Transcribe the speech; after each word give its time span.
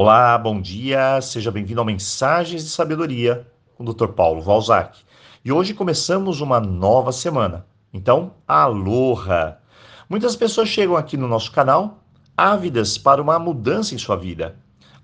Olá, 0.00 0.38
bom 0.38 0.60
dia, 0.60 1.20
seja 1.20 1.50
bem-vindo 1.50 1.80
ao 1.80 1.84
Mensagens 1.84 2.62
de 2.62 2.70
Sabedoria 2.70 3.44
com 3.74 3.82
o 3.82 3.92
Dr. 3.92 4.06
Paulo 4.06 4.40
Valzac. 4.40 4.96
E 5.44 5.50
hoje 5.50 5.74
começamos 5.74 6.40
uma 6.40 6.60
nova 6.60 7.10
semana. 7.10 7.66
Então, 7.92 8.34
aloha! 8.46 9.58
Muitas 10.08 10.36
pessoas 10.36 10.68
chegam 10.68 10.96
aqui 10.96 11.16
no 11.16 11.26
nosso 11.26 11.50
canal 11.50 11.98
ávidas 12.36 12.96
para 12.96 13.20
uma 13.20 13.40
mudança 13.40 13.92
em 13.92 13.98
sua 13.98 14.14
vida. 14.14 14.54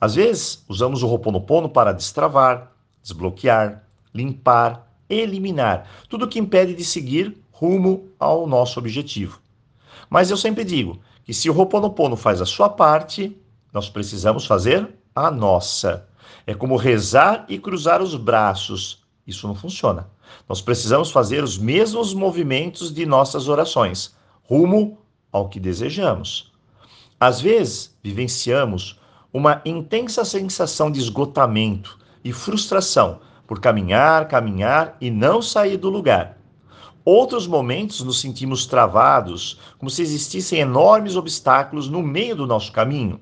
Às 0.00 0.14
vezes, 0.14 0.64
usamos 0.68 1.02
o 1.02 1.08
Roponopono 1.08 1.68
para 1.68 1.90
destravar, 1.90 2.70
desbloquear, 3.02 3.82
limpar, 4.14 4.94
eliminar 5.10 5.88
tudo 6.08 6.28
que 6.28 6.38
impede 6.38 6.72
de 6.72 6.84
seguir 6.84 7.36
rumo 7.50 8.10
ao 8.16 8.46
nosso 8.46 8.78
objetivo. 8.78 9.40
Mas 10.08 10.30
eu 10.30 10.36
sempre 10.36 10.62
digo 10.62 11.00
que 11.24 11.34
se 11.34 11.50
o 11.50 11.52
Roponopono 11.52 12.14
faz 12.14 12.40
a 12.40 12.46
sua 12.46 12.68
parte, 12.68 13.36
nós 13.74 13.88
precisamos 13.88 14.46
fazer 14.46 14.88
a 15.12 15.32
nossa. 15.32 16.08
É 16.46 16.54
como 16.54 16.76
rezar 16.76 17.44
e 17.48 17.58
cruzar 17.58 18.00
os 18.00 18.14
braços. 18.14 19.02
Isso 19.26 19.48
não 19.48 19.54
funciona. 19.56 20.08
Nós 20.48 20.60
precisamos 20.60 21.10
fazer 21.10 21.42
os 21.42 21.58
mesmos 21.58 22.14
movimentos 22.14 22.94
de 22.94 23.04
nossas 23.04 23.48
orações, 23.48 24.14
rumo 24.44 24.98
ao 25.32 25.48
que 25.48 25.58
desejamos. 25.58 26.52
Às 27.18 27.40
vezes, 27.40 27.96
vivenciamos 28.02 29.00
uma 29.32 29.60
intensa 29.64 30.24
sensação 30.24 30.90
de 30.90 31.00
esgotamento 31.00 31.98
e 32.22 32.32
frustração 32.32 33.18
por 33.46 33.60
caminhar, 33.60 34.28
caminhar 34.28 34.96
e 35.00 35.10
não 35.10 35.42
sair 35.42 35.76
do 35.76 35.90
lugar. 35.90 36.38
Outros 37.04 37.46
momentos 37.46 38.00
nos 38.02 38.20
sentimos 38.20 38.66
travados, 38.66 39.58
como 39.78 39.90
se 39.90 40.00
existissem 40.00 40.60
enormes 40.60 41.16
obstáculos 41.16 41.88
no 41.88 42.02
meio 42.02 42.36
do 42.36 42.46
nosso 42.46 42.70
caminho. 42.72 43.20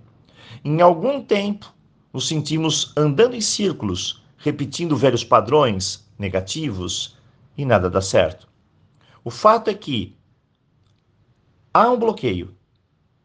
Em 0.65 0.80
algum 0.80 1.21
tempo, 1.21 1.75
nos 2.12 2.29
sentimos 2.29 2.93
andando 2.97 3.34
em 3.34 3.41
círculos, 3.41 4.23
repetindo 4.37 4.97
velhos 4.97 5.25
padrões 5.25 6.09
negativos 6.17 7.17
e 7.56 7.64
nada 7.64 7.91
dá 7.91 8.00
certo. 8.00 8.48
O 9.25 9.31
fato 9.31 9.70
é 9.70 9.75
que 9.75 10.17
há 11.75 11.91
um 11.91 11.98
bloqueio 11.98 12.55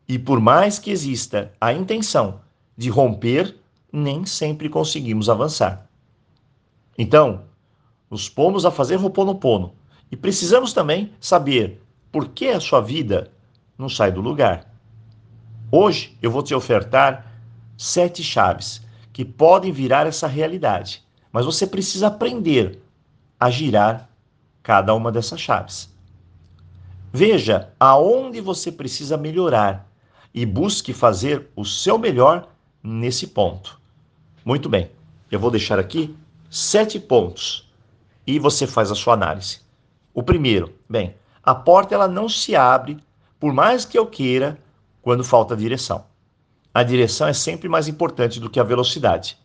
e, 0.07 0.17
por 0.17 0.39
mais 0.39 0.79
que 0.79 0.89
exista 0.89 1.51
a 1.61 1.71
intenção 1.71 2.41
de 2.75 2.89
romper, 2.89 3.55
nem 3.91 4.25
sempre 4.25 4.67
conseguimos 4.67 5.29
avançar. 5.29 5.87
Então, 6.97 7.43
nos 8.09 8.27
pomos 8.29 8.65
a 8.65 8.71
fazer 8.71 8.95
Roponopono 8.95 9.75
e 10.11 10.15
precisamos 10.15 10.73
também 10.73 11.11
saber 11.19 11.81
por 12.11 12.29
que 12.29 12.47
a 12.47 12.59
sua 12.59 12.81
vida 12.81 13.31
não 13.77 13.89
sai 13.89 14.11
do 14.11 14.21
lugar. 14.21 14.71
Hoje 15.71 16.17
eu 16.21 16.31
vou 16.31 16.41
te 16.41 16.55
ofertar 16.55 17.26
sete 17.77 18.23
chaves 18.23 18.81
que 19.13 19.23
podem 19.23 19.71
virar 19.71 20.07
essa 20.07 20.27
realidade, 20.27 21.03
mas 21.31 21.45
você 21.45 21.67
precisa 21.67 22.07
aprender 22.07 22.81
a 23.39 23.49
girar 23.49 24.09
cada 24.63 24.93
uma 24.95 25.11
dessas 25.11 25.39
chaves. 25.39 25.93
Veja 27.13 27.71
aonde 27.79 28.41
você 28.41 28.71
precisa 28.71 29.15
melhorar 29.15 29.87
e 30.33 30.45
busque 30.45 30.93
fazer 30.93 31.49
o 31.55 31.63
seu 31.63 31.97
melhor 31.97 32.49
nesse 32.83 33.27
ponto. 33.27 33.79
Muito 34.43 34.67
bem, 34.67 34.91
eu 35.31 35.39
vou 35.39 35.51
deixar 35.51 35.79
aqui 35.79 36.15
sete 36.49 36.99
pontos 36.99 37.71
e 38.25 38.39
você 38.39 38.65
faz 38.65 38.91
a 38.91 38.95
sua 38.95 39.13
análise. 39.13 39.61
O 40.13 40.23
primeiro, 40.23 40.73
bem, 40.89 41.15
a 41.43 41.53
porta 41.53 41.93
ela 41.95 42.07
não 42.07 42.27
se 42.27 42.55
abre 42.55 42.97
por 43.39 43.53
mais 43.53 43.85
que 43.85 43.97
eu 43.97 44.05
queira 44.05 44.59
quando 45.01 45.23
falta 45.23 45.55
direção 45.55 46.03
a 46.77 46.83
direção 46.83 47.27
é 47.27 47.33
sempre 47.33 47.67
mais 47.67 47.87
importante 47.87 48.39
do 48.39 48.51
que 48.51 48.59
a 48.59 48.63
velocidade. 48.63 49.35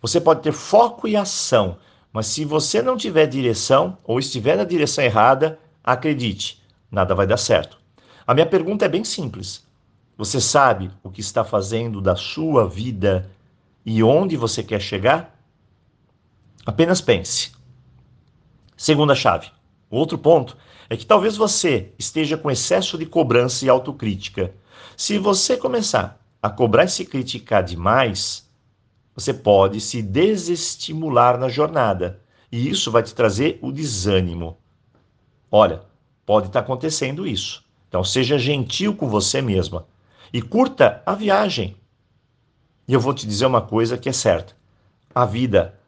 Você 0.00 0.20
pode 0.20 0.42
ter 0.42 0.50
foco 0.50 1.06
e 1.06 1.14
ação, 1.14 1.76
mas 2.12 2.26
se 2.26 2.44
você 2.44 2.82
não 2.82 2.96
tiver 2.96 3.28
direção 3.28 3.96
ou 4.02 4.18
estiver 4.18 4.56
na 4.56 4.64
direção 4.64 5.04
errada, 5.04 5.60
acredite, 5.84 6.60
nada 6.90 7.14
vai 7.14 7.24
dar 7.24 7.36
certo. 7.36 7.78
A 8.26 8.34
minha 8.34 8.46
pergunta 8.46 8.84
é 8.84 8.88
bem 8.88 9.04
simples. 9.04 9.64
Você 10.18 10.40
sabe 10.40 10.90
o 11.04 11.08
que 11.08 11.20
está 11.20 11.44
fazendo 11.44 12.00
da 12.00 12.16
sua 12.16 12.68
vida 12.68 13.30
e 13.86 14.02
onde 14.02 14.36
você 14.36 14.60
quer 14.60 14.80
chegar? 14.80 15.38
Apenas 16.66 17.00
pense. 17.00 17.52
Segunda 18.76 19.14
chave. 19.14 19.52
O 19.88 19.96
outro 19.96 20.18
ponto 20.18 20.56
é 20.90 20.96
que 20.96 21.06
talvez 21.06 21.36
você 21.36 21.92
esteja 21.96 22.36
com 22.36 22.50
excesso 22.50 22.98
de 22.98 23.06
cobrança 23.06 23.64
e 23.64 23.68
autocrítica. 23.68 24.52
Se 24.96 25.16
você 25.16 25.56
começar 25.56 26.20
a 26.42 26.50
cobrar 26.50 26.84
e 26.84 26.88
se 26.88 27.04
criticar 27.04 27.62
demais, 27.62 28.50
você 29.14 29.32
pode 29.32 29.80
se 29.80 30.02
desestimular 30.02 31.38
na 31.38 31.48
jornada. 31.48 32.20
E 32.50 32.68
isso 32.68 32.90
vai 32.90 33.02
te 33.02 33.14
trazer 33.14 33.58
o 33.62 33.70
desânimo. 33.70 34.58
Olha, 35.50 35.82
pode 36.26 36.48
estar 36.48 36.60
acontecendo 36.60 37.26
isso. 37.26 37.64
Então, 37.88 38.02
seja 38.02 38.38
gentil 38.38 38.96
com 38.96 39.08
você 39.08 39.40
mesma 39.40 39.86
e 40.32 40.42
curta 40.42 41.02
a 41.06 41.14
viagem. 41.14 41.76
E 42.88 42.92
eu 42.92 43.00
vou 43.00 43.14
te 43.14 43.26
dizer 43.26 43.46
uma 43.46 43.60
coisa 43.60 43.96
que 43.96 44.08
é 44.08 44.12
certa: 44.12 44.56
a 45.14 45.24
vida 45.24 45.78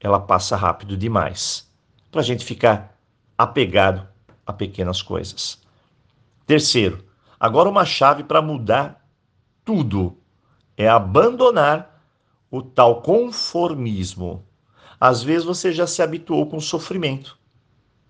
ela 0.00 0.20
passa 0.20 0.56
rápido 0.56 0.96
demais 0.96 1.68
para 2.10 2.20
a 2.20 2.24
gente 2.24 2.44
ficar 2.44 2.96
apegado 3.36 4.08
a 4.46 4.52
pequenas 4.52 5.02
coisas. 5.02 5.60
Terceiro, 6.46 7.04
agora 7.38 7.68
uma 7.68 7.84
chave 7.84 8.24
para 8.24 8.40
mudar 8.40 9.07
tudo 9.68 10.16
é 10.78 10.88
abandonar 10.88 12.02
o 12.50 12.62
tal 12.62 13.02
conformismo. 13.02 14.42
Às 14.98 15.22
vezes 15.22 15.44
você 15.44 15.72
já 15.72 15.86
se 15.86 16.00
habituou 16.00 16.46
com 16.46 16.56
o 16.56 16.62
sofrimento 16.62 17.38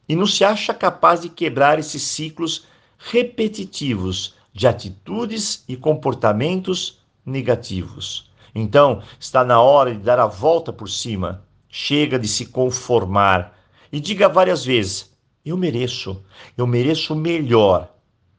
e 0.08 0.14
não 0.14 0.24
se 0.24 0.44
acha 0.44 0.72
capaz 0.72 1.20
de 1.20 1.28
quebrar 1.28 1.80
esses 1.80 2.00
ciclos 2.00 2.64
repetitivos 2.96 4.36
de 4.52 4.68
atitudes 4.68 5.64
e 5.66 5.76
comportamentos 5.76 7.00
negativos. 7.26 8.30
Então, 8.54 9.02
está 9.18 9.44
na 9.44 9.60
hora 9.60 9.92
de 9.92 9.98
dar 9.98 10.20
a 10.20 10.28
volta 10.28 10.72
por 10.72 10.88
cima. 10.88 11.42
Chega 11.68 12.20
de 12.20 12.28
se 12.28 12.46
conformar 12.46 13.58
e 13.90 13.98
diga 13.98 14.28
várias 14.28 14.64
vezes: 14.64 15.10
eu 15.44 15.56
mereço, 15.56 16.24
eu 16.56 16.68
mereço 16.68 17.16
melhor. 17.16 17.92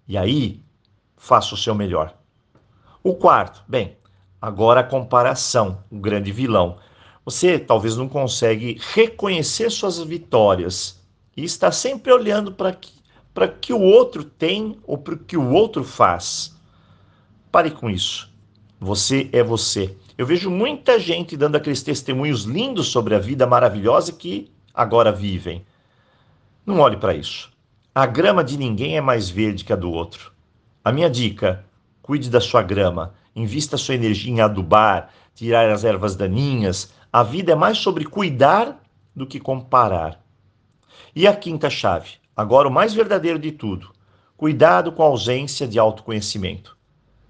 E 0.07 0.17
aí, 0.17 0.63
faça 1.17 1.53
o 1.53 1.57
seu 1.57 1.75
melhor. 1.75 2.17
O 3.01 3.15
quarto, 3.15 3.63
bem, 3.67 3.95
agora 4.41 4.81
a 4.81 4.83
comparação, 4.83 5.83
o 5.89 5.97
grande 5.97 6.31
vilão. 6.31 6.77
Você 7.23 7.57
talvez 7.57 7.95
não 7.95 8.09
consegue 8.09 8.77
reconhecer 8.93 9.69
suas 9.69 9.99
vitórias 9.99 10.99
e 11.37 11.43
está 11.43 11.71
sempre 11.71 12.11
olhando 12.11 12.51
para 12.51 12.73
que, 12.73 12.91
que 13.61 13.71
o 13.71 13.81
outro 13.81 14.23
tem 14.23 14.77
ou 14.85 14.97
para 14.97 15.13
o 15.13 15.17
que 15.17 15.37
o 15.37 15.49
outro 15.51 15.83
faz. 15.83 16.53
Pare 17.51 17.71
com 17.71 17.89
isso. 17.89 18.29
Você 18.79 19.29
é 19.31 19.41
você. 19.41 19.95
Eu 20.17 20.25
vejo 20.25 20.49
muita 20.49 20.99
gente 20.99 21.37
dando 21.37 21.55
aqueles 21.55 21.81
testemunhos 21.81 22.43
lindos 22.43 22.89
sobre 22.89 23.15
a 23.15 23.19
vida 23.19 23.47
maravilhosa 23.47 24.11
que 24.11 24.51
agora 24.73 25.11
vivem. 25.11 25.65
Não 26.65 26.79
olhe 26.79 26.97
para 26.97 27.13
isso. 27.13 27.49
A 27.95 28.05
grama 28.05 28.43
de 28.43 28.57
ninguém 28.57 28.97
é 28.97 29.01
mais 29.01 29.29
verde 29.29 29.63
que 29.63 29.71
a 29.71 29.77
do 29.77 29.89
outro. 29.89 30.31
A 30.83 30.91
minha 30.91 31.09
dica: 31.09 31.65
Cuide 32.09 32.27
da 32.27 32.41
sua 32.41 32.63
grama, 32.63 33.13
invista 33.35 33.77
sua 33.77 33.93
energia 33.93 34.33
em 34.33 34.41
adubar, 34.41 35.11
tirar 35.35 35.69
as 35.69 35.83
ervas 35.83 36.15
daninhas. 36.15 36.91
A 37.13 37.21
vida 37.21 37.51
é 37.51 37.55
mais 37.55 37.77
sobre 37.77 38.03
cuidar 38.03 38.81
do 39.15 39.27
que 39.27 39.39
comparar. 39.39 40.19
E 41.15 41.27
a 41.27 41.35
quinta 41.35 41.69
chave, 41.69 42.13
agora 42.35 42.67
o 42.67 42.71
mais 42.71 42.95
verdadeiro 42.95 43.37
de 43.37 43.51
tudo: 43.51 43.91
cuidado 44.35 44.91
com 44.91 45.03
a 45.03 45.05
ausência 45.05 45.67
de 45.67 45.77
autoconhecimento. 45.77 46.75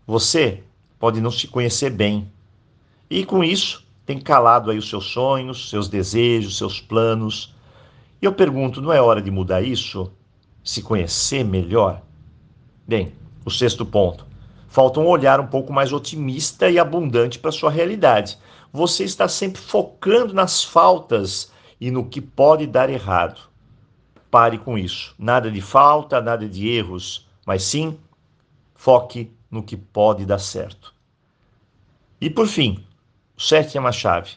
Você 0.07 0.63
pode 0.97 1.19
não 1.19 1.29
se 1.29 1.45
conhecer 1.45 1.89
bem 1.89 2.31
e 3.09 3.25
com 3.25 3.43
isso 3.43 3.85
tem 4.05 4.17
calado 4.17 4.71
aí 4.71 4.77
os 4.77 4.87
seus 4.87 5.07
sonhos, 5.07 5.69
seus 5.69 5.89
desejos, 5.89 6.57
seus 6.57 6.79
planos. 6.79 7.53
E 8.21 8.25
eu 8.25 8.31
pergunto, 8.31 8.81
não 8.81 8.93
é 8.93 9.01
hora 9.01 9.21
de 9.21 9.29
mudar 9.29 9.61
isso? 9.61 10.09
Se 10.63 10.81
conhecer 10.81 11.43
melhor? 11.43 12.01
Bem, 12.87 13.11
o 13.43 13.51
sexto 13.51 13.85
ponto. 13.85 14.29
Falta 14.69 14.99
um 14.99 15.07
olhar 15.07 15.39
um 15.39 15.47
pouco 15.47 15.73
mais 15.73 15.91
otimista 15.91 16.69
e 16.69 16.77
abundante 16.77 17.39
para 17.39 17.51
sua 17.51 17.71
realidade. 17.71 18.37
Você 18.71 19.03
está 19.03 19.27
sempre 19.27 19.59
focando 19.59 20.31
nas 20.31 20.63
faltas 20.63 21.51
e 21.81 21.89
no 21.89 22.07
que 22.07 22.21
pode 22.21 22.67
dar 22.67 22.87
errado. 22.87 23.41
Pare 24.29 24.59
com 24.59 24.77
isso. 24.77 25.15
Nada 25.17 25.49
de 25.49 25.59
falta, 25.59 26.21
nada 26.21 26.47
de 26.47 26.69
erros, 26.69 27.27
mas 27.47 27.63
sim 27.63 27.97
foque 28.75 29.31
no 29.49 29.63
que 29.63 29.75
pode 29.75 30.23
dar 30.23 30.37
certo. 30.37 30.93
E 32.21 32.29
por 32.29 32.47
fim, 32.47 32.85
sétima 33.35 33.91
chave: 33.91 34.33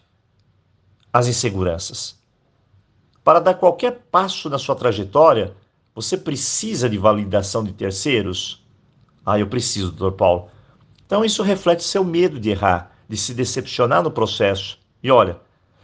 as 1.12 1.26
inseguranças. 1.26 2.18
Para 3.22 3.38
dar 3.38 3.54
qualquer 3.54 4.00
passo 4.10 4.48
na 4.48 4.58
sua 4.58 4.74
trajetória, 4.74 5.54
você 5.94 6.16
precisa 6.16 6.88
de 6.88 6.96
validação 6.96 7.62
de 7.62 7.72
terceiros? 7.72 8.61
Ah, 9.24 9.38
eu 9.38 9.46
preciso, 9.46 9.92
doutor 9.92 10.16
Paulo. 10.16 10.48
Então 11.06 11.24
isso 11.24 11.42
reflete 11.42 11.84
seu 11.84 12.04
medo 12.04 12.40
de 12.40 12.50
errar 12.50 12.92
de 13.12 13.18
se 13.18 13.34
decepcionar 13.34 14.02
no 14.02 14.10
processo. 14.10 14.78
E 15.02 15.10
olha, 15.10 15.38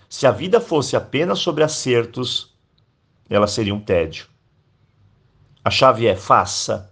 se 0.09 0.27
a 0.27 0.31
vida 0.31 0.63
fosse 0.63 0.97
apenas 0.97 1.39
sobre 1.41 1.63
acertos, 1.63 2.57
ela 3.29 3.47
seria 3.47 3.75
um 3.75 3.81
tédio. 3.81 4.27
A 5.63 5.69
chave 5.69 6.07
é 6.07 6.17
faça. 6.17 6.91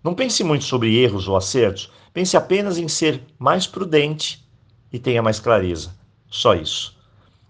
Não 0.00 0.14
pense 0.14 0.44
muito 0.44 0.64
sobre 0.64 0.96
erros 0.96 1.26
ou 1.26 1.36
acertos, 1.36 1.90
pense 2.12 2.36
apenas 2.36 2.78
em 2.78 2.86
ser 2.86 3.24
mais 3.36 3.66
prudente 3.66 4.48
e 4.92 5.00
tenha 5.00 5.20
mais 5.20 5.40
clareza. 5.40 5.92
Só 6.28 6.54
isso. 6.54 6.96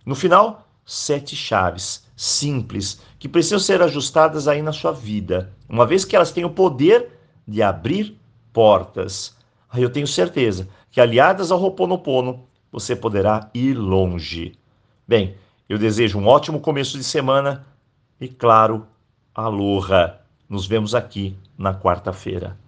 No 0.07 0.15
final, 0.15 0.67
sete 0.87 1.37
chaves 1.37 2.07
simples 2.17 2.99
que 3.19 3.29
precisam 3.29 3.59
ser 3.59 3.83
ajustadas 3.83 4.49
aí 4.49 4.63
na 4.63 4.73
sua 4.73 4.93
vida, 4.93 5.53
uma 5.69 5.85
vez 5.85 6.07
que 6.07 6.17
elas 6.17 6.33
têm 6.33 6.47
o 6.47 6.51
poder 6.51 7.11
de 7.47 7.63
abrir 7.63 8.19
portas. 8.53 9.37
Eu 9.75 9.91
tenho 9.91 10.07
certeza 10.07 10.69
que 10.91 11.01
aliadas 11.01 11.51
ao 11.51 11.59
Roponopono, 11.59 12.45
você 12.71 12.95
poderá 12.95 13.51
ir 13.55 13.75
longe. 13.75 14.53
Bem, 15.07 15.37
eu 15.69 15.79
desejo 15.79 16.19
um 16.19 16.27
ótimo 16.27 16.61
começo 16.61 16.99
de 16.99 17.05
semana 17.05 17.67
e, 18.21 18.29
claro, 18.29 18.87
aloha! 19.35 20.19
Nos 20.49 20.67
vemos 20.67 20.95
aqui 20.95 21.35
na 21.57 21.73
quarta-feira. 21.75 22.59